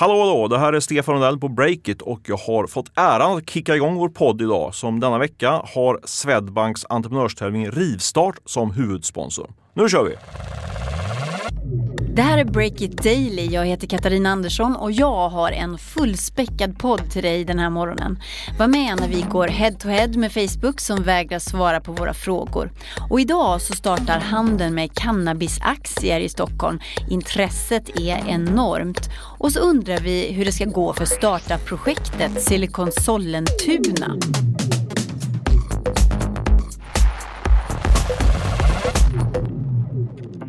Hallå 0.00 0.20
hallå, 0.20 0.48
det 0.48 0.58
här 0.58 0.72
är 0.72 0.80
Stefan 0.80 1.14
Rundell 1.14 1.38
på 1.38 1.48
Breakit 1.48 2.02
och 2.02 2.20
jag 2.26 2.36
har 2.36 2.66
fått 2.66 2.92
äran 2.94 3.36
att 3.36 3.50
kicka 3.50 3.76
igång 3.76 3.94
vår 3.94 4.08
podd 4.08 4.42
idag 4.42 4.74
som 4.74 5.00
denna 5.00 5.18
vecka 5.18 5.50
har 5.50 6.00
Swedbanks 6.04 6.86
entreprenörstävling 6.88 7.70
Rivstart 7.70 8.36
som 8.44 8.70
huvudsponsor. 8.70 9.50
Nu 9.74 9.88
kör 9.88 10.04
vi! 10.04 10.14
Det 12.14 12.22
här 12.22 12.38
är 12.38 12.44
Break 12.44 12.80
It 12.80 13.02
Daily. 13.02 13.46
Jag 13.46 13.66
heter 13.66 13.86
Katarina 13.86 14.30
Andersson 14.30 14.76
och 14.76 14.92
jag 14.92 15.28
har 15.28 15.52
en 15.52 15.78
fullspäckad 15.78 16.78
podd 16.78 17.10
till 17.10 17.22
dig 17.22 17.44
den 17.44 17.58
här 17.58 17.70
morgonen. 17.70 18.18
Var 18.58 18.66
med 18.66 19.00
när 19.00 19.08
vi 19.08 19.24
går 19.30 19.48
head 19.48 19.72
to 19.72 19.88
head 19.88 20.08
med 20.08 20.32
Facebook 20.32 20.80
som 20.80 21.02
vägrar 21.02 21.38
svara 21.38 21.80
på 21.80 21.92
våra 21.92 22.14
frågor. 22.14 22.72
Och 23.10 23.20
idag 23.20 23.62
så 23.62 23.74
startar 23.74 24.20
handeln 24.20 24.74
med 24.74 24.94
cannabisaktier 24.94 26.20
i 26.20 26.28
Stockholm. 26.28 26.80
Intresset 27.10 27.88
är 27.98 28.28
enormt. 28.28 29.10
Och 29.38 29.52
så 29.52 29.60
undrar 29.60 29.98
vi 29.98 30.32
hur 30.32 30.44
det 30.44 30.52
ska 30.52 30.64
gå 30.64 30.92
för 30.92 31.04
startup-projektet 31.04 32.42
Silicon 32.42 32.92
Sollentuna. 32.92 34.16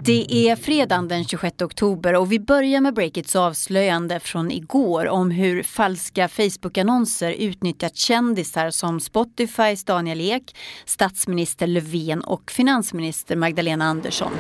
Det 0.04 0.50
är 0.50 0.56
fredagen 0.56 1.08
den 1.08 1.26
26 1.26 1.62
oktober 1.62 2.16
och 2.16 2.32
vi 2.32 2.40
börjar 2.40 2.82
med 2.82 2.94
Breakits 2.94 3.36
avslöjande 3.36 4.20
från 4.20 4.52
igår 4.52 5.08
om 5.08 5.32
hur 5.32 5.64
falska 5.64 6.28
Facebook-annonser 6.28 7.32
utnyttjat 7.32 7.96
kändisar 7.96 8.70
som 8.70 9.00
Spotifys 9.00 9.84
Daniel 9.84 10.22
Ek, 10.22 10.56
statsminister 10.86 11.68
Löfven 11.68 12.22
och 12.22 12.52
finansminister 12.52 13.36
Magdalena 13.36 13.86
Andersson. 13.86 14.32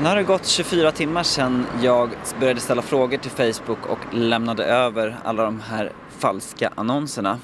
Nu 0.00 0.08
har 0.08 0.16
det 0.16 0.22
gått 0.22 0.46
24 0.46 0.92
timmar 0.92 1.22
sedan 1.22 1.66
jag 1.82 2.10
började 2.40 2.60
ställa 2.60 2.82
frågor 2.82 3.18
till 3.18 3.30
Facebook 3.30 3.86
och 3.86 3.98
lämnade 4.14 4.64
över 4.64 5.16
alla 5.24 5.44
de 5.44 5.60
här 5.60 5.92
falska 6.18 6.72
annonserna. 6.74 7.38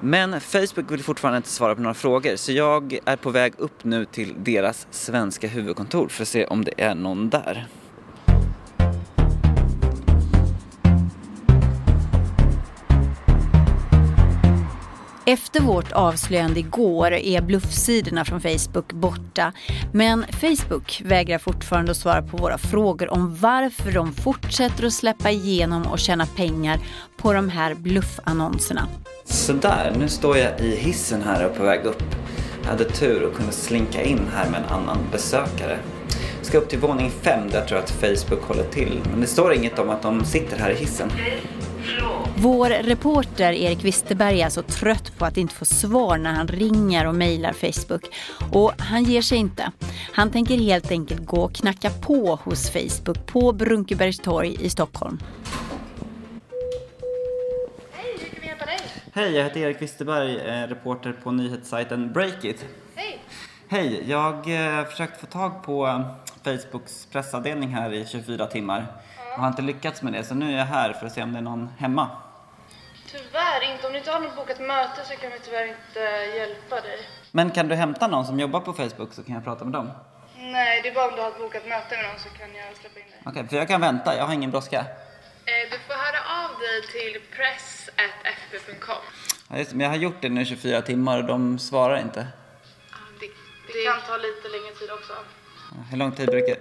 Men 0.00 0.40
Facebook 0.40 0.90
vill 0.90 1.02
fortfarande 1.02 1.36
inte 1.36 1.48
svara 1.48 1.74
på 1.74 1.80
några 1.82 1.94
frågor 1.94 2.36
så 2.36 2.52
jag 2.52 2.98
är 3.04 3.16
på 3.16 3.30
väg 3.30 3.52
upp 3.56 3.84
nu 3.84 4.04
till 4.04 4.34
deras 4.38 4.86
svenska 4.90 5.48
huvudkontor 5.48 6.08
för 6.08 6.22
att 6.22 6.28
se 6.28 6.46
om 6.46 6.64
det 6.64 6.72
är 6.76 6.94
någon 6.94 7.30
där. 7.30 7.66
Efter 15.30 15.60
vårt 15.60 15.92
avslöjande 15.92 16.60
igår 16.60 17.12
är 17.12 17.42
bluffsidorna 17.42 18.24
från 18.24 18.40
Facebook 18.40 18.92
borta. 18.92 19.52
Men 19.92 20.26
Facebook 20.32 21.02
vägrar 21.04 21.38
fortfarande 21.38 21.90
att 21.90 21.96
svara 21.96 22.22
på 22.22 22.36
våra 22.36 22.58
frågor 22.58 23.12
om 23.12 23.36
varför 23.36 23.92
de 23.92 24.12
fortsätter 24.12 24.86
att 24.86 24.92
släppa 24.92 25.30
igenom 25.30 25.82
och 25.82 25.98
tjäna 25.98 26.26
pengar 26.26 26.78
på 27.16 27.32
de 27.32 27.48
här 27.48 27.74
bluffannonserna. 27.74 28.88
Sådär, 29.24 29.94
nu 29.98 30.08
står 30.08 30.36
jag 30.36 30.60
i 30.60 30.76
hissen 30.76 31.22
här 31.22 31.46
och 31.46 31.56
på 31.56 31.62
väg 31.62 31.84
upp. 31.84 32.04
Jag 32.62 32.70
hade 32.70 32.84
tur 32.84 33.22
och 33.22 33.34
kunde 33.34 33.52
slinka 33.52 34.02
in 34.02 34.20
här 34.34 34.50
med 34.50 34.60
en 34.60 34.68
annan 34.68 34.98
besökare. 35.12 35.78
Jag 36.36 36.46
ska 36.46 36.58
upp 36.58 36.68
till 36.68 36.78
våning 36.78 37.10
fem 37.10 37.48
där 37.50 37.58
jag 37.58 37.68
tror 37.68 37.78
att 37.78 37.90
Facebook 37.90 38.42
håller 38.42 38.64
till. 38.64 39.00
Men 39.10 39.20
det 39.20 39.26
står 39.26 39.54
inget 39.54 39.78
om 39.78 39.90
att 39.90 40.02
de 40.02 40.24
sitter 40.24 40.58
här 40.58 40.70
i 40.70 40.74
hissen. 40.74 41.10
Vår 42.42 42.68
reporter 42.68 43.52
Erik 43.52 43.84
Wisterberg 43.84 44.40
är 44.40 44.48
så 44.48 44.62
trött 44.62 45.18
på 45.18 45.24
att 45.24 45.36
inte 45.36 45.54
få 45.54 45.64
svar 45.64 46.18
när 46.18 46.32
han 46.32 46.48
ringer 46.48 47.06
och 47.06 47.14
mejlar 47.14 47.52
Facebook. 47.52 48.02
Och 48.52 48.72
han 48.78 49.04
ger 49.04 49.22
sig 49.22 49.38
inte. 49.38 49.72
Han 50.12 50.30
tänker 50.30 50.54
helt 50.54 50.90
enkelt 50.90 51.26
gå 51.26 51.40
och 51.40 51.54
knacka 51.54 51.90
på 51.90 52.38
hos 52.42 52.70
Facebook 52.70 53.26
på 53.26 53.52
Brunkebergstorg 53.52 54.56
i 54.60 54.70
Stockholm. 54.70 55.18
Hej, 57.92 58.16
hur 58.20 58.28
kan 58.28 58.40
vi 58.40 58.46
hjälpa 58.46 58.66
dig? 58.66 58.78
Hej, 59.12 59.32
jag 59.36 59.44
heter 59.44 59.60
Erik 59.60 59.82
Wisterberg, 59.82 60.36
eh, 60.36 60.68
reporter 60.68 61.12
på 61.12 61.30
nyhetssajten 61.30 62.12
Breakit. 62.12 62.66
Hej. 62.94 63.18
Hej, 63.68 64.04
jag 64.06 64.34
eh, 64.34 64.84
försökt 64.84 65.20
få 65.20 65.26
tag 65.26 65.62
på 65.62 65.86
eh, 65.86 66.00
Facebooks 66.44 67.06
pressavdelning 67.12 67.68
här 67.68 67.92
i 67.92 68.06
24 68.06 68.46
timmar 68.46 68.86
och 69.34 69.40
har 69.40 69.48
inte 69.48 69.62
lyckats 69.62 70.02
med 70.02 70.12
det 70.12 70.24
så 70.24 70.34
nu 70.34 70.52
är 70.52 70.58
jag 70.58 70.66
här 70.66 70.92
för 70.92 71.06
att 71.06 71.12
se 71.12 71.22
om 71.22 71.32
det 71.32 71.38
är 71.38 71.42
någon 71.42 71.68
hemma. 71.78 72.08
Om 73.90 73.94
du 73.94 73.98
inte 73.98 74.10
har 74.10 74.20
något 74.20 74.36
bokat 74.36 74.60
möte 74.60 75.04
så 75.04 75.16
kan 75.16 75.30
vi 75.32 75.38
tyvärr 75.38 75.66
inte 75.66 76.00
hjälpa 76.36 76.80
dig. 76.80 76.98
Men 77.30 77.50
kan 77.50 77.68
du 77.68 77.74
hämta 77.74 78.06
någon 78.06 78.26
som 78.26 78.40
jobbar 78.40 78.60
på 78.60 78.72
Facebook 78.72 79.12
så 79.12 79.22
kan 79.22 79.34
jag 79.34 79.44
prata 79.44 79.64
med 79.64 79.72
dem? 79.72 79.90
Nej, 80.38 80.80
det 80.82 80.88
är 80.88 80.94
bara 80.94 81.08
om 81.08 81.14
du 81.16 81.22
har 81.22 81.28
ett 81.28 81.38
bokat 81.38 81.68
möte 81.68 81.96
med 81.96 82.04
någon 82.04 82.18
så 82.18 82.28
kan 82.28 82.54
jag 82.54 82.76
släppa 82.76 83.00
in 83.00 83.06
dig. 83.06 83.22
Okej, 83.26 83.48
för 83.48 83.56
jag 83.56 83.68
kan 83.68 83.80
vänta, 83.80 84.16
jag 84.16 84.24
har 84.24 84.34
ingen 84.34 84.50
brådska. 84.50 84.78
Eh, 84.78 85.70
du 85.70 85.78
får 85.86 85.94
höra 85.94 86.20
av 86.44 86.50
dig 86.60 86.82
till 86.92 87.22
press.fb.com. 87.36 89.02
Ja, 89.50 89.58
just 89.58 89.72
men 89.72 89.80
jag 89.80 89.90
har 89.90 89.96
gjort 89.96 90.22
det 90.22 90.28
nu 90.28 90.40
i 90.40 90.44
24 90.44 90.82
timmar 90.82 91.18
och 91.18 91.24
de 91.24 91.58
svarar 91.58 92.00
inte. 92.00 92.26
Det, 93.20 93.26
det 93.66 93.84
kan 93.84 94.00
ta 94.08 94.16
lite 94.16 94.48
längre 94.48 94.74
tid 94.74 94.90
också. 94.90 95.12
Hur 95.90 95.96
lång 95.96 96.12
tid 96.12 96.26
brukar... 96.26 96.56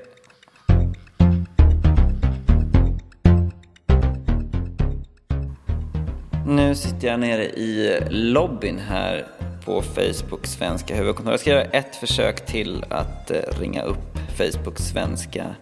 Nu 6.49 6.75
sitter 6.75 7.07
jag 7.07 7.19
nere 7.19 7.45
i 7.45 7.99
lobbyn 8.09 8.79
här 8.79 9.27
på 9.65 9.81
Facebooks 9.81 10.51
svenska 10.51 10.95
huvudkontor. 10.95 11.33
Jag 11.33 11.39
ska 11.39 11.49
göra 11.49 11.63
ett 11.63 11.95
försök 11.95 12.45
till 12.45 12.85
att 12.89 13.31
eh, 13.31 13.37
ringa 13.59 13.81
upp 13.81 14.17
Facebooks 14.37 14.83
svenska 14.83 15.55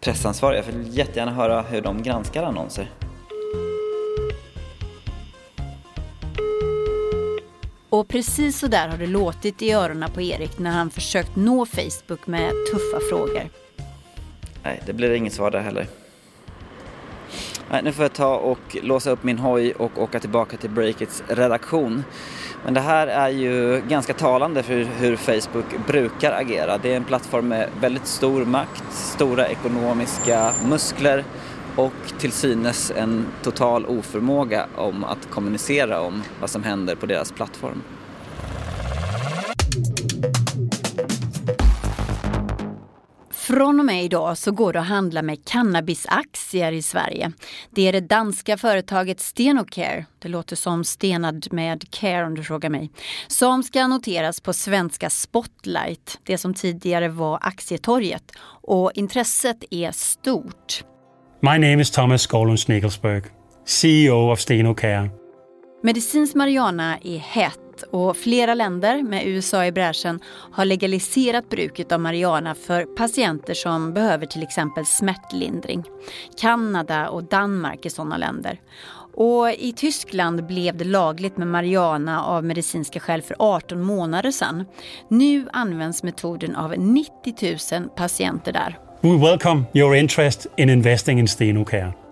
pressansvariga. 0.00 0.62
Jag 0.66 0.72
vill 0.72 0.98
jättegärna 0.98 1.32
höra 1.32 1.62
hur 1.62 1.80
de 1.80 2.02
granskar 2.02 2.42
annonser. 2.42 2.90
Och 7.88 8.08
precis 8.08 8.58
så 8.58 8.66
där 8.66 8.88
har 8.88 8.98
det 8.98 9.06
låtit 9.06 9.62
i 9.62 9.72
öronen 9.72 10.10
på 10.10 10.20
Erik 10.20 10.58
när 10.58 10.70
han 10.70 10.90
försökt 10.90 11.36
nå 11.36 11.66
Facebook 11.66 12.26
med 12.26 12.50
tuffa 12.72 13.00
frågor. 13.10 13.48
Nej, 14.62 14.82
det 14.86 14.92
blir 14.92 15.12
inget 15.12 15.32
svar 15.32 15.50
där 15.50 15.60
heller. 15.60 15.86
Nej, 17.70 17.82
nu 17.82 17.92
får 17.92 18.04
jag 18.04 18.12
ta 18.12 18.36
och 18.36 18.76
låsa 18.82 19.10
upp 19.10 19.24
min 19.24 19.38
hoj 19.38 19.72
och 19.72 20.02
åka 20.02 20.20
tillbaka 20.20 20.56
till 20.56 20.70
Breakits 20.70 21.22
redaktion. 21.28 22.04
Men 22.64 22.74
det 22.74 22.80
här 22.80 23.06
är 23.06 23.28
ju 23.28 23.82
ganska 23.88 24.14
talande 24.14 24.62
för 24.62 24.74
hur 24.74 25.16
Facebook 25.16 25.86
brukar 25.86 26.32
agera. 26.32 26.78
Det 26.78 26.92
är 26.92 26.96
en 26.96 27.04
plattform 27.04 27.48
med 27.48 27.68
väldigt 27.80 28.06
stor 28.06 28.44
makt, 28.44 28.84
stora 28.92 29.48
ekonomiska 29.48 30.52
muskler 30.68 31.24
och 31.76 31.92
till 32.18 32.32
synes 32.32 32.92
en 32.96 33.26
total 33.42 33.86
oförmåga 33.86 34.66
om 34.76 35.04
att 35.04 35.30
kommunicera 35.30 36.00
om 36.00 36.22
vad 36.40 36.50
som 36.50 36.62
händer 36.62 36.94
på 36.94 37.06
deras 37.06 37.32
plattform. 37.32 37.82
Från 43.46 43.80
och 43.80 43.86
med 43.86 44.04
idag 44.04 44.38
så 44.38 44.52
går 44.52 44.72
det 44.72 44.80
att 44.80 44.86
handla 44.86 45.22
med 45.22 45.44
cannabisaktier 45.44 46.72
i 46.72 46.82
Sverige. 46.82 47.32
Det 47.70 47.88
är 47.88 47.92
det 47.92 48.00
danska 48.00 48.56
företaget 48.56 49.20
Stenocare, 49.20 50.06
det 50.18 50.28
låter 50.28 50.56
som 50.56 50.84
stenad 50.84 51.52
med 51.52 51.90
care 51.90 52.26
om 52.26 52.34
du 52.34 52.44
frågar 52.44 52.70
mig, 52.70 52.90
som 53.26 53.62
ska 53.62 53.86
noteras 53.86 54.40
på 54.40 54.52
svenska 54.52 55.10
Spotlight, 55.10 56.18
det 56.22 56.38
som 56.38 56.54
tidigare 56.54 57.08
var 57.08 57.38
Aktietorget. 57.42 58.32
Och 58.62 58.92
intresset 58.94 59.64
är 59.70 59.90
stort. 59.92 60.84
My 61.40 61.50
name 61.50 61.82
is 61.82 61.90
Thomas 61.90 62.22
Skolund 62.22 62.60
Snickelsberg, 62.60 63.22
CEO 63.66 64.32
of 64.32 64.40
Stenocare. 64.40 65.10
Medicinsk 65.82 66.34
marijuana 66.34 66.98
är 67.02 67.18
hett 67.18 67.65
och 67.82 68.16
flera 68.16 68.54
länder 68.54 69.02
med 69.02 69.26
USA 69.26 69.66
i 69.66 69.72
bräschen 69.72 70.20
har 70.52 70.64
legaliserat 70.64 71.48
bruket 71.48 71.92
av 71.92 72.00
marijuana 72.00 72.54
för 72.54 72.84
patienter 72.84 73.54
som 73.54 73.94
behöver 73.94 74.26
till 74.26 74.42
exempel 74.42 74.86
smärtlindring. 74.86 75.84
Kanada 76.40 77.08
och 77.08 77.24
Danmark 77.24 77.86
är 77.86 77.90
sådana 77.90 78.16
länder. 78.16 78.60
Och 79.14 79.50
i 79.50 79.72
Tyskland 79.76 80.46
blev 80.46 80.76
det 80.76 80.84
lagligt 80.84 81.36
med 81.36 81.48
marijuana 81.48 82.24
av 82.24 82.44
medicinska 82.44 83.00
skäl 83.00 83.22
för 83.22 83.36
18 83.38 83.82
månader 83.82 84.30
sedan. 84.30 84.64
Nu 85.08 85.48
används 85.52 86.02
metoden 86.02 86.56
av 86.56 86.74
90 86.78 87.80
000 87.80 87.88
patienter 87.88 88.52
där. 88.52 88.78
We 89.00 89.16
welcome 89.30 89.64
your 89.74 89.94
interest 89.96 90.46
in 90.56 90.70
investing 90.70 91.18
in 91.18 91.28
Stenocare. 91.28 92.05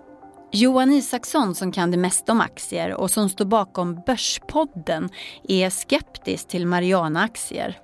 Johan 0.57 0.91
Isaksson 0.91 1.55
som 1.55 1.71
kan 1.71 1.91
det 1.91 1.97
mesta 1.97 2.31
om 2.31 2.41
aktier 2.41 3.01
och 3.01 3.09
som 3.09 3.29
står 3.29 3.45
bakom 3.45 4.01
Börspodden 4.05 5.09
är 5.43 5.69
skeptisk 5.69 6.47
till 6.47 6.67
Mariana-aktier. 6.67 7.77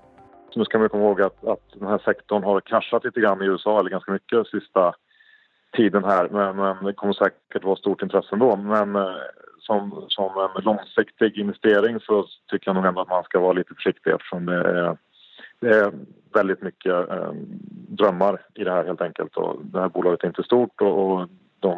Nu 0.56 0.66
ska 0.66 0.80
man 0.80 0.90
komma 0.90 1.04
ihåg 1.04 1.22
att, 1.22 1.44
att 1.46 1.66
den 1.74 1.88
här 1.88 2.02
sektorn 2.06 2.44
har 2.44 2.62
kraschat 2.62 3.04
lite 3.04 3.20
grann 3.20 3.42
i 3.42 3.46
USA, 3.46 3.80
eller 3.80 3.90
ganska 3.90 4.12
mycket 4.12 4.48
sista 4.48 4.94
tiden 5.78 6.04
här. 6.04 6.30
Men, 6.30 6.56
men 6.56 6.86
det 6.86 6.94
kommer 6.94 7.14
säkert 7.14 7.64
vara 7.64 7.76
stort 7.76 8.02
intresse 8.02 8.30
ändå. 8.32 8.56
Men 8.56 8.96
eh, 8.96 9.16
som, 9.60 10.06
som 10.08 10.52
en 10.56 10.64
långsiktig 10.64 11.38
investering 11.38 12.00
så 12.00 12.26
tycker 12.52 12.68
jag 12.70 12.76
nog 12.76 12.86
ändå 12.86 13.02
att 13.02 13.10
man 13.10 13.24
ska 13.24 13.40
vara 13.40 13.54
lite 13.54 13.74
försiktig 13.74 14.12
eftersom 14.12 14.46
det 14.46 14.56
är, 14.56 14.98
det 15.60 15.70
är 15.70 15.92
väldigt 16.34 16.62
mycket 16.62 17.10
eh, 17.10 17.32
drömmar 17.88 18.42
i 18.54 18.64
det 18.64 18.72
här 18.72 18.86
helt 18.86 19.02
enkelt. 19.02 19.38
Och 19.38 19.66
det 19.66 19.80
här 19.80 19.90
bolaget 19.90 20.24
är 20.24 20.28
inte 20.28 20.44
stort 20.44 20.82
och, 20.82 21.12
och 21.12 21.28
de 21.60 21.78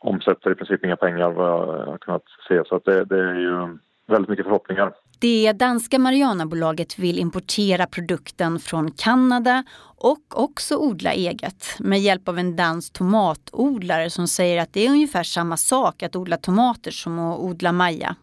omsätter 0.00 0.52
i 0.52 0.54
princip 0.54 0.84
inga 0.84 0.96
pengar 0.96 1.30
vad 1.30 1.48
jag 1.48 1.86
har 1.86 1.98
kunnat 1.98 2.24
se. 2.48 2.62
Så 2.66 2.76
att 2.76 2.84
det, 2.84 3.04
det 3.04 3.18
är 3.18 3.34
ju 3.34 3.78
väldigt 4.06 4.28
mycket 4.28 4.44
förhoppningar. 4.44 4.92
Det 5.18 5.52
danska 5.52 5.98
Marianabolaget 5.98 6.98
vill 6.98 7.18
importera 7.18 7.86
produkten 7.86 8.58
från 8.58 8.90
Kanada 8.90 9.64
och 9.96 10.42
också 10.42 10.76
odla 10.76 11.12
eget 11.12 11.66
med 11.78 12.00
hjälp 12.00 12.28
av 12.28 12.38
en 12.38 12.56
dansk 12.56 12.92
tomatodlare 12.92 14.10
som 14.10 14.28
säger 14.28 14.62
att 14.62 14.72
det 14.72 14.86
är 14.86 14.90
ungefär 14.90 15.22
samma 15.22 15.56
sak 15.56 16.02
att 16.02 16.16
odla 16.16 16.36
tomater 16.36 16.90
som 16.90 17.18
att 17.18 17.38
odla 17.38 17.72
maja. 17.72 18.16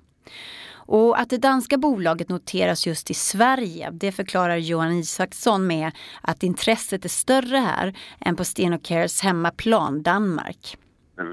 Och 0.70 1.20
att 1.20 1.30
det 1.30 1.38
danska 1.38 1.78
bolaget 1.78 2.30
noteras 2.30 2.88
just 2.88 3.12
i 3.12 3.14
Sverige, 3.14 3.90
det 3.92 4.12
förklarar 4.12 4.58
Johan 4.58 4.92
Isaksson 4.92 5.68
med 5.68 5.92
att 6.22 6.44
intresset 6.44 7.06
är 7.06 7.10
större 7.10 7.58
här 7.58 7.94
än 8.20 8.36
på 8.36 8.44
Stenocares 8.44 9.22
hemmaplan 9.22 10.04
Danmark. 10.04 10.78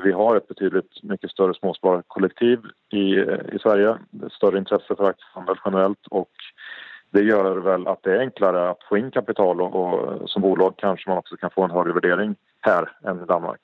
Vi 0.05 0.13
har 0.13 0.37
ett 0.37 0.49
betydligt 0.49 1.03
mycket 1.03 1.31
större 1.31 1.55
småspararkollektiv 1.55 2.59
i, 2.91 3.15
i 3.53 3.59
Sverige. 3.63 3.99
Större 4.33 4.59
intresse 4.59 4.95
för 4.97 5.05
aktiehandel 5.05 5.57
generellt 5.65 6.07
och 6.11 6.31
det 7.11 7.23
gör 7.23 7.57
väl 7.57 7.87
att 7.87 8.03
det 8.03 8.15
är 8.17 8.21
enklare 8.21 8.71
att 8.71 8.83
få 8.89 8.99
in 8.99 9.11
kapital 9.11 9.61
och, 9.61 9.75
och 9.75 10.31
som 10.31 10.43
bolag 10.43 10.75
kanske 10.77 11.11
man 11.11 11.19
också 11.19 11.37
kan 11.37 11.51
få 11.51 11.63
en 11.63 11.71
högre 11.71 11.93
värdering 11.93 12.35
här 12.61 12.93
än 13.05 13.23
i 13.23 13.27
Danmark. 13.27 13.61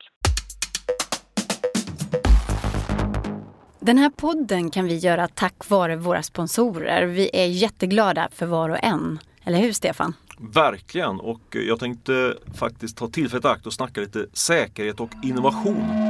Den 3.81 3.99
här 3.99 4.11
podden 4.11 4.71
kan 4.71 4.85
vi 4.85 4.97
göra 4.97 5.29
tack 5.29 5.71
vare 5.71 5.97
våra 5.97 6.23
sponsorer. 6.23 7.07
Vi 7.07 7.31
är 7.33 7.47
jätteglada 7.47 8.29
för 8.33 8.47
var 8.47 8.69
och 8.69 8.85
en. 8.85 9.19
Eller 9.45 9.59
hur 9.59 9.73
Stefan? 9.73 10.15
Verkligen 10.55 11.21
och 11.21 11.41
jag 11.51 11.81
tänkte 11.81 12.35
faktiskt 12.55 12.97
ta 12.97 13.09
tillfället 13.09 13.45
i 13.45 13.49
akt 13.49 13.67
och 13.67 13.73
snacka 13.73 14.01
lite 14.01 14.27
säkerhet 14.33 15.01
och 15.01 15.11
innovation. 15.23 16.10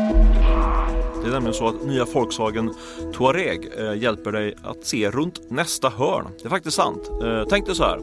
Det 1.22 1.28
är 1.28 1.32
nämligen 1.32 1.54
så 1.54 1.68
att 1.68 1.86
nya 1.86 2.04
Volkswagen 2.04 2.74
Touareg 3.14 3.68
eh, 3.78 3.94
hjälper 3.94 4.32
dig 4.32 4.54
att 4.62 4.86
se 4.86 5.10
runt 5.10 5.50
nästa 5.50 5.88
hörn. 5.88 6.26
Det 6.38 6.44
är 6.44 6.50
faktiskt 6.50 6.76
sant. 6.76 7.10
Eh, 7.22 7.44
tänk 7.48 7.66
dig 7.66 7.74
så 7.74 7.84
här. 7.84 8.00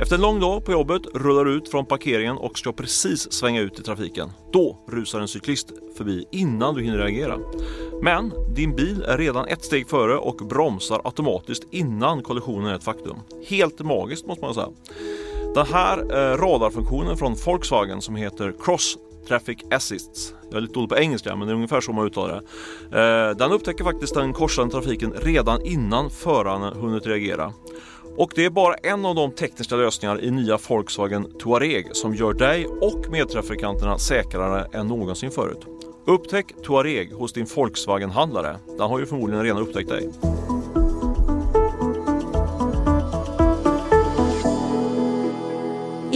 Efter 0.00 0.16
en 0.16 0.22
lång 0.22 0.40
dag 0.40 0.64
på 0.64 0.72
jobbet 0.72 1.02
rullar 1.14 1.44
du 1.44 1.52
ut 1.52 1.68
från 1.68 1.86
parkeringen 1.86 2.36
och 2.36 2.58
ska 2.58 2.72
precis 2.72 3.32
svänga 3.32 3.60
ut 3.60 3.78
i 3.78 3.82
trafiken. 3.82 4.32
Då 4.52 4.78
rusar 4.88 5.20
en 5.20 5.28
cyklist 5.28 5.72
förbi 5.96 6.24
innan 6.32 6.74
du 6.74 6.82
hinner 6.82 6.98
reagera. 6.98 7.38
Men 8.02 8.32
din 8.54 8.76
bil 8.76 9.02
är 9.02 9.18
redan 9.18 9.46
ett 9.46 9.64
steg 9.64 9.88
före 9.88 10.16
och 10.16 10.36
bromsar 10.36 11.00
automatiskt 11.04 11.66
innan 11.70 12.22
kollisionen 12.22 12.66
är 12.66 12.74
ett 12.74 12.84
faktum. 12.84 13.16
Helt 13.46 13.80
magiskt 13.80 14.26
måste 14.26 14.44
man 14.44 14.54
säga. 14.54 14.68
Den 15.54 15.66
här 15.66 15.98
eh, 15.98 16.36
radarfunktionen 16.36 17.16
från 17.16 17.34
Volkswagen 17.46 18.02
som 18.02 18.16
heter 18.16 18.54
Cross 18.60 18.98
Traffic 19.28 19.58
Assists. 19.70 20.34
Jag 20.50 20.56
är 20.56 20.60
lite 20.60 20.74
dålig 20.74 20.88
på 20.88 20.96
engelska 20.96 21.36
men 21.36 21.48
det 21.48 21.52
är 21.52 21.54
ungefär 21.54 21.80
så 21.80 21.92
man 21.92 22.06
uttalar 22.06 22.42
det. 22.90 23.00
Eh, 23.00 23.36
den 23.36 23.52
upptäcker 23.52 23.84
faktiskt 23.84 24.14
den 24.14 24.32
korsande 24.32 24.72
trafiken 24.72 25.12
redan 25.22 25.62
innan 25.66 26.10
föraren 26.10 26.80
hunnit 26.80 27.06
reagera. 27.06 27.52
Och 28.16 28.32
det 28.34 28.44
är 28.44 28.50
bara 28.50 28.74
en 28.74 29.04
av 29.04 29.14
de 29.14 29.32
tekniska 29.32 29.76
lösningar 29.76 30.24
i 30.24 30.30
nya 30.30 30.58
Volkswagen 30.68 31.38
Touareg 31.38 31.88
som 31.92 32.14
gör 32.14 32.32
dig 32.32 32.66
och 32.66 33.10
medtrafikanterna 33.10 33.98
säkrare 33.98 34.66
än 34.72 34.86
någonsin 34.86 35.30
förut. 35.30 35.66
Upptäck 36.06 36.46
Touareg 36.64 37.12
hos 37.12 37.32
din 37.32 37.46
Volkswagen-handlare. 37.54 38.56
Den 38.78 38.90
har 38.90 38.98
ju 38.98 39.06
förmodligen 39.06 39.44
redan 39.44 39.62
upptäckt 39.62 39.88
dig. 39.88 40.10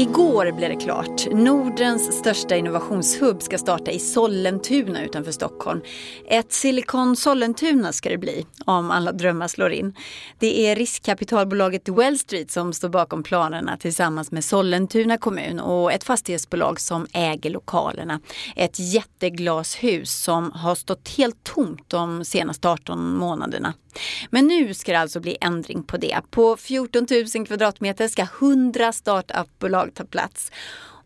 Igår 0.02 0.52
blev 0.52 0.70
det 0.70 0.76
klart. 0.76 1.26
Nordens 1.32 2.18
största 2.18 2.56
innovationshubb 2.56 3.42
ska 3.42 3.58
starta 3.58 3.90
i 3.90 3.98
Sollentuna 3.98 5.04
utanför 5.04 5.32
Stockholm. 5.32 5.80
Ett 6.28 6.52
Silicon 6.52 7.16
Sollentuna 7.16 7.92
ska 7.92 8.08
det 8.08 8.18
bli, 8.18 8.46
om 8.64 8.90
alla 8.90 9.12
drömmar 9.12 9.48
slår 9.48 9.72
in. 9.72 9.94
Det 10.38 10.66
är 10.66 10.76
riskkapitalbolaget 10.76 11.88
Well 11.88 12.18
Street 12.18 12.50
som 12.50 12.72
står 12.72 12.88
bakom 12.88 13.22
planerna 13.22 13.76
tillsammans 13.76 14.32
med 14.32 14.44
Sollentuna 14.44 15.18
kommun 15.18 15.60
och 15.60 15.92
ett 15.92 16.04
fastighetsbolag 16.04 16.80
som 16.80 17.06
äger 17.12 17.50
lokalerna. 17.50 18.20
Ett 18.56 18.78
jätteglashus 18.78 20.22
som 20.22 20.52
har 20.52 20.74
stått 20.74 21.08
helt 21.08 21.44
tomt 21.44 21.84
de 21.88 22.24
senaste 22.24 22.68
18 22.68 23.16
månaderna. 23.16 23.74
Men 24.30 24.46
nu 24.46 24.74
ska 24.74 24.92
det 24.92 24.98
alltså 24.98 25.20
bli 25.20 25.36
ändring 25.40 25.82
på 25.82 25.96
det. 25.96 26.20
På 26.30 26.56
14 26.56 27.06
000 27.34 27.46
kvadratmeter 27.46 28.08
ska 28.08 28.26
100 28.40 28.92
startupbolag 28.92 29.91
ta 29.94 30.04
plats. 30.04 30.50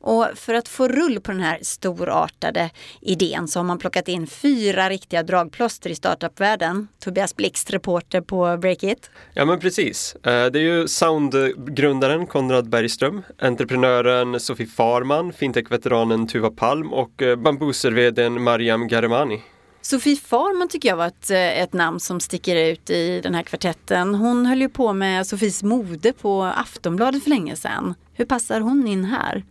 Och 0.01 0.27
för 0.35 0.55
att 0.55 0.69
få 0.69 0.89
rull 0.89 1.21
på 1.21 1.33
den 1.33 1.41
här 1.41 1.59
storartade 1.63 2.71
idén 3.01 3.49
så 3.49 3.59
har 3.59 3.65
man 3.65 3.79
plockat 3.79 4.09
in 4.09 4.27
fyra 4.27 4.91
riktiga 4.91 5.23
dragplåster 5.23 5.91
i 5.91 5.95
startupvärlden. 5.95 6.89
Tobias 6.99 7.37
Blixt, 7.37 7.71
reporter 7.71 8.21
på 8.21 8.57
Breakit. 8.57 9.11
Ja 9.35 9.45
men 9.45 9.61
precis. 9.61 10.15
Eh, 10.15 10.47
det 10.47 10.59
är 10.59 10.63
ju 10.63 10.89
Soundgrundaren 10.89 12.27
Konrad 12.27 12.69
Bergström, 12.69 13.23
entreprenören 13.39 14.41
Sofie 14.41 14.67
Farman, 14.67 15.33
fintech-veteranen 15.33 16.27
Tuva 16.27 16.51
Palm 16.51 16.93
och 16.93 17.23
eh, 17.23 17.37
bambuser-vdn 17.37 18.43
Mariam 18.43 18.89
Garemani. 18.89 19.43
Sofie 19.87 20.17
Farman 20.17 20.69
tycker 20.69 20.89
jag 20.89 20.97
var 20.97 21.07
ett, 21.07 21.31
eh, 21.31 21.63
ett 21.63 21.73
namn 21.73 22.01
som 22.01 22.21
sticker 22.21 22.57
ut 22.57 22.91
i 22.91 23.21
den 23.21 23.35
här 23.35 23.43
kvartetten. 23.43 24.15
Hon 24.15 24.47
höll 24.47 24.61
ju 24.61 24.69
på 24.69 24.93
med 24.93 25.27
Sofies 25.27 25.63
mode 25.63 26.13
på 26.13 26.43
Aftonbladet 26.43 27.23
för 27.23 27.31
länge 27.31 27.57
sedan. 27.57 27.95
Hur 28.13 28.25
passar 28.25 28.61
hon 28.61 28.87
in 28.87 29.05
här? 29.05 29.45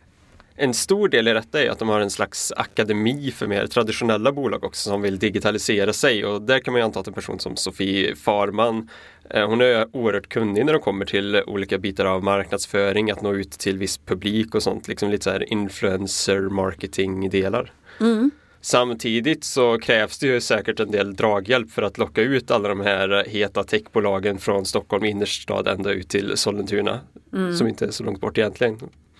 En 0.55 0.73
stor 0.73 1.09
del 1.09 1.27
i 1.27 1.33
detta 1.33 1.63
är 1.63 1.69
att 1.69 1.79
de 1.79 1.89
har 1.89 1.99
en 1.99 2.09
slags 2.09 2.51
akademi 2.51 3.31
för 3.31 3.47
mer 3.47 3.67
traditionella 3.67 4.31
bolag 4.31 4.63
också 4.63 4.89
som 4.89 5.01
vill 5.01 5.19
digitalisera 5.19 5.93
sig 5.93 6.25
och 6.25 6.41
där 6.41 6.59
kan 6.59 6.71
man 6.71 6.79
ju 6.79 6.85
anta 6.85 6.99
att 6.99 7.07
en 7.07 7.13
person 7.13 7.39
som 7.39 7.55
Sofie 7.55 8.15
Farman 8.15 8.89
eh, 9.29 9.49
hon 9.49 9.61
är 9.61 9.95
oerhört 9.95 10.29
kunnig 10.29 10.65
när 10.65 10.73
det 10.73 10.79
kommer 10.79 11.05
till 11.05 11.41
olika 11.47 11.77
bitar 11.77 12.05
av 12.05 12.23
marknadsföring, 12.23 13.11
att 13.11 13.21
nå 13.21 13.33
ut 13.33 13.51
till 13.51 13.77
viss 13.77 13.97
publik 13.97 14.55
och 14.55 14.63
sånt, 14.63 14.87
liksom 14.87 15.09
lite 15.09 15.23
så 15.23 15.29
här 15.29 15.53
influencer 15.53 16.39
marketing 16.39 17.29
delar. 17.29 17.71
Mm. 17.99 18.31
Samtidigt 18.65 19.43
så 19.43 19.79
krävs 19.79 20.17
det 20.17 20.27
ju 20.27 20.41
säkert 20.41 20.79
en 20.79 20.91
del 20.91 21.15
draghjälp 21.15 21.71
för 21.71 21.81
att 21.81 21.97
locka 21.97 22.21
ut 22.21 22.51
alla 22.51 22.69
de 22.69 22.81
här 22.81 23.25
heta 23.27 23.63
techbolagen 23.63 24.37
från 24.37 24.65
Stockholm 24.65 25.05
innerstad 25.05 25.67
ända 25.67 25.91
ut 25.91 26.09
till 26.09 26.37
Sollentuna. 26.37 26.99
Mm. 27.33 27.55
Som 27.55 27.67
inte 27.67 27.85
är 27.85 27.91
så 27.91 28.03
långt 28.03 28.21
bort 28.21 28.37
egentligen. 28.37 28.79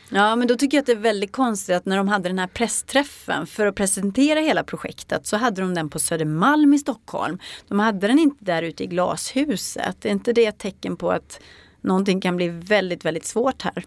Ja 0.09 0.36
men 0.36 0.47
då 0.47 0.56
tycker 0.56 0.77
jag 0.77 0.81
att 0.81 0.86
det 0.86 0.92
är 0.92 0.95
väldigt 0.95 1.31
konstigt 1.31 1.75
att 1.75 1.86
när 1.86 1.97
de 1.97 2.07
hade 2.07 2.30
den 2.30 2.39
här 2.39 2.47
pressträffen 2.47 3.47
för 3.47 3.65
att 3.65 3.75
presentera 3.75 4.39
hela 4.39 4.63
projektet 4.63 5.27
så 5.27 5.38
hade 5.38 5.62
de 5.62 5.74
den 5.74 5.89
på 5.89 6.00
Södermalm 6.00 6.74
i 6.74 6.80
Stockholm. 6.80 7.39
De 7.68 7.80
hade 7.80 8.07
den 8.07 8.19
inte 8.19 8.45
där 8.45 8.63
ute 8.63 8.84
i 8.84 8.88
glashuset. 8.88 10.05
Är 10.05 10.10
inte 10.10 10.34
det 10.34 10.46
ett 10.46 10.58
tecken 10.58 10.98
på 10.98 11.12
att 11.12 11.39
någonting 11.81 12.22
kan 12.22 12.36
bli 12.36 12.48
väldigt, 12.48 13.05
väldigt 13.05 13.25
svårt 13.25 13.62
här? 13.62 13.84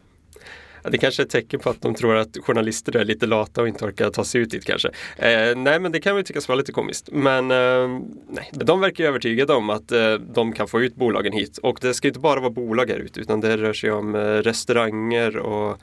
Det 0.89 0.99
kanske 0.99 1.23
är 1.23 1.25
ett 1.25 1.31
tecken 1.31 1.61
på 1.61 1.71
att 1.71 1.81
de 1.81 1.95
tror 1.95 2.17
att 2.17 2.37
journalister 2.43 2.97
är 2.97 3.05
lite 3.05 3.27
lata 3.27 3.63
och 3.63 3.69
inte 3.69 3.85
orkar 3.85 4.11
ta 4.11 4.25
sig 4.25 4.41
ut 4.41 4.51
dit 4.51 4.65
kanske. 4.65 4.89
Eh, 5.17 5.57
nej 5.57 5.81
men 5.81 5.93
det 5.93 6.01
kan 6.01 6.15
väl 6.15 6.25
tyckas 6.25 6.49
vara 6.49 6.57
lite 6.57 6.73
komiskt. 6.73 7.09
Men 7.13 7.51
eh, 7.51 8.01
nej, 8.29 8.51
de 8.53 8.81
verkar 8.81 9.05
övertygade 9.05 9.53
om 9.55 9.71
att 9.71 9.93
eh, 9.93 10.15
de 10.15 10.53
kan 10.53 10.69
få 10.69 10.81
ut 10.81 10.95
bolagen 10.95 11.33
hit. 11.33 11.59
Och 11.59 11.79
det 11.81 11.95
ska 11.95 12.09
inte 12.09 12.21
bara 12.21 12.41
vara 12.41 12.51
bolag 12.51 12.91
här 12.91 12.99
ute 12.99 13.21
utan 13.21 13.41
det 13.41 13.57
rör 13.57 13.73
sig 13.73 13.91
om 13.91 14.15
eh, 14.15 14.21
restauranger 14.21 15.37
och 15.37 15.79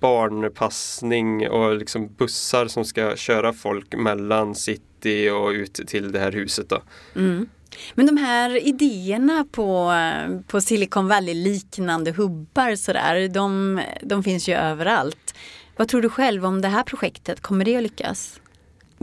barnpassning 0.00 1.48
och 1.48 1.76
liksom 1.76 2.14
bussar 2.14 2.66
som 2.66 2.84
ska 2.84 3.16
köra 3.16 3.52
folk 3.52 3.94
mellan 3.94 4.54
city 4.54 5.30
och 5.30 5.48
ut 5.48 5.74
till 5.74 6.12
det 6.12 6.18
här 6.18 6.32
huset. 6.32 6.68
Då. 6.68 6.82
Mm. 7.16 7.48
Men 7.94 8.06
de 8.06 8.16
här 8.16 8.66
idéerna 8.66 9.46
på, 9.52 9.92
på 10.46 10.60
Silicon 10.60 11.08
Valley-liknande 11.08 12.12
hubbar 12.12 12.74
sådär, 12.74 13.28
de, 13.28 13.80
de 14.02 14.22
finns 14.22 14.48
ju 14.48 14.54
överallt. 14.54 15.34
Vad 15.76 15.88
tror 15.88 16.02
du 16.02 16.08
själv 16.08 16.46
om 16.46 16.60
det 16.60 16.68
här 16.68 16.82
projektet? 16.82 17.40
Kommer 17.40 17.64
det 17.64 17.76
att 17.76 17.82
lyckas? 17.82 18.40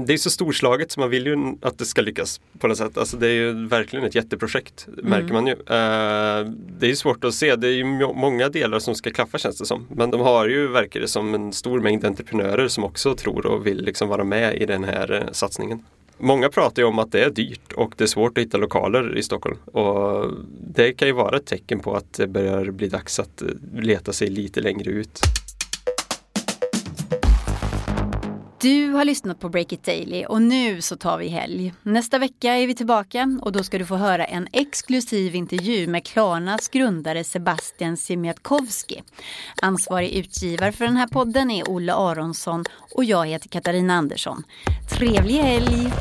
Det 0.06 0.14
är 0.14 0.18
så 0.18 0.30
storslaget 0.30 0.92
så 0.92 1.00
man 1.00 1.10
vill 1.10 1.26
ju 1.26 1.58
att 1.62 1.78
det 1.78 1.86
ska 1.86 2.02
lyckas 2.02 2.42
på 2.60 2.68
något 2.68 2.78
sätt. 2.78 2.98
Alltså 2.98 3.18
det 3.18 3.28
är 3.28 3.34
ju 3.34 3.68
verkligen 3.68 4.06
ett 4.06 4.16
jätteprojekt, 4.16 4.88
mm. 4.88 5.10
märker 5.10 5.34
man 5.34 5.48
ju. 5.48 5.54
Uh, 5.54 6.54
det 6.80 6.92
är 6.92 6.96
svårt 6.96 7.24
att 7.24 7.34
se, 7.34 7.56
det 7.56 7.68
är 7.68 7.72
ju 7.72 7.84
många 8.14 8.50
delar 8.50 8.80
som 8.80 8.96
ska 8.96 9.12
klaffa 9.12 9.38
känns 9.38 9.58
det 9.58 9.66
som. 9.66 9.88
Men 9.90 10.12
de 10.12 10.22
har 10.22 10.48
ju, 10.48 10.68
verkar 10.68 11.00
det 11.00 11.08
som, 11.08 11.34
en 11.34 11.54
stor 11.54 11.80
mängd 11.80 12.06
entreprenörer 12.06 12.68
som 12.68 12.84
också 12.84 13.16
tror 13.16 13.46
och 13.46 13.68
vill 13.68 13.82
liksom 13.82 14.08
vara 14.08 14.24
med 14.24 14.62
i 14.62 14.66
den 14.66 14.84
här 14.84 15.12
uh, 15.12 15.32
satsningen. 15.32 15.84
Många 16.20 16.50
pratar 16.50 16.82
ju 16.82 16.88
om 16.88 17.00
att 17.00 17.12
det 17.12 17.24
är 17.24 17.30
dyrt 17.30 17.74
och 17.74 17.94
det 17.98 18.04
är 18.04 18.08
svårt 18.08 18.38
att 18.38 18.44
hitta 18.44 18.58
lokaler 18.58 19.18
i 19.18 19.24
Stockholm. 19.24 19.58
Och 19.66 20.32
det 20.62 20.94
kan 20.94 21.08
ju 21.08 21.14
vara 21.14 21.38
ett 21.38 21.46
tecken 21.46 21.80
på 21.80 21.96
att 21.96 22.14
det 22.14 22.28
börjar 22.28 22.72
bli 22.72 22.88
dags 22.88 23.20
att 23.20 23.42
eh, 23.42 23.48
leta 23.74 24.14
sig 24.14 24.30
lite 24.30 24.62
längre 24.62 24.92
ut. 24.92 25.20
Du 28.62 28.92
har 28.92 29.06
lyssnat 29.06 29.40
på 29.40 29.50
Break 29.50 29.72
It 29.72 29.84
Daily 29.84 30.26
och 30.26 30.42
nu 30.42 30.82
så 30.82 30.96
tar 30.96 31.18
vi 31.18 31.28
helg. 31.28 31.74
Nästa 31.84 32.18
vecka 32.18 32.54
är 32.54 32.68
vi 32.68 32.76
tillbaka 32.76 33.40
och 33.42 33.52
då 33.52 33.64
ska 33.64 33.78
du 33.78 33.86
få 33.86 33.96
höra 33.96 34.26
en 34.26 34.48
exklusiv 34.54 35.36
intervju 35.36 35.88
med 35.88 36.06
Klarnas 36.06 36.70
grundare 36.70 37.24
Sebastian 37.24 37.98
Siemiatkowski. 37.98 39.04
Ansvarig 39.62 40.12
utgivare 40.12 40.72
för 40.72 40.86
den 40.86 40.98
här 40.98 41.08
podden 41.08 41.52
är 41.52 41.70
Olle 41.70 41.94
Aronsson 41.94 42.64
och 42.96 43.04
jag 43.04 43.28
heter 43.28 43.50
Katarina 43.50 43.94
Andersson. 43.94 44.44
Trevlig 44.90 45.36
helg! 45.36 45.92